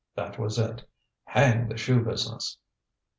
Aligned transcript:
That 0.15 0.39
was 0.39 0.57
it. 0.57 0.83
Hang 1.25 1.67
the 1.67 1.77
shoe 1.77 2.03
business! 2.03 2.57